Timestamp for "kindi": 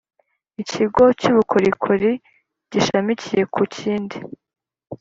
3.75-4.17